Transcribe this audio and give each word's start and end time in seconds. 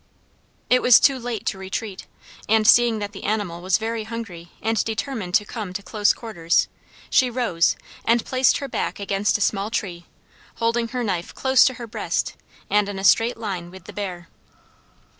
It 0.67 0.81
was 0.81 0.99
too 0.99 1.19
late 1.19 1.45
to 1.45 1.59
retreat, 1.59 2.07
and, 2.49 2.65
seeing 2.65 2.97
that 2.97 3.11
the 3.11 3.23
animal 3.23 3.61
was 3.61 3.77
very 3.77 4.05
hungry 4.05 4.49
and 4.59 4.83
determined 4.83 5.35
to 5.35 5.45
come 5.45 5.73
to 5.73 5.83
close 5.83 6.11
quarters, 6.11 6.67
she 7.11 7.29
rose, 7.29 7.75
and 8.03 8.25
placed 8.25 8.57
her 8.57 8.67
back 8.67 8.99
against 8.99 9.37
a 9.37 9.41
small 9.41 9.69
tree, 9.69 10.07
holding 10.55 10.87
her 10.87 11.03
knife 11.03 11.35
close 11.35 11.63
to 11.65 11.75
her 11.75 11.85
breast, 11.85 12.33
and 12.67 12.89
in 12.89 12.97
a 12.97 13.03
straight 13.03 13.37
line 13.37 13.69
with 13.69 13.83
the 13.83 13.93
bear. 13.93 14.27